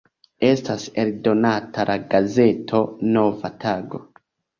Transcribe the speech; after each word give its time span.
Estas 0.45 0.85
eldonata 1.01 1.85
la 1.89 1.97
gazeto 2.13 2.81
"Nova 3.17 3.53
tago". 3.65 4.01